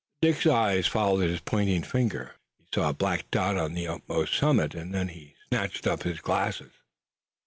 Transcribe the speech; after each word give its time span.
Dick's 0.19 0.47
eyes 0.47 0.87
followed 0.87 1.29
his 1.29 1.41
pointing 1.41 1.83
finger, 1.83 2.33
saw 2.73 2.89
a 2.89 2.93
black 2.95 3.29
dot 3.29 3.55
on 3.55 3.73
the 3.75 3.87
utmost 3.87 4.33
summit, 4.35 4.73
and 4.73 4.91
then 4.95 5.09
he 5.09 5.35
snatched 5.47 5.85
up 5.85 6.01
his 6.01 6.19
glasses. 6.19 6.71